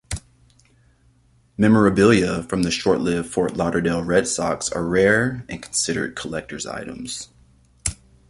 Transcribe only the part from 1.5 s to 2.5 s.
Memorabilia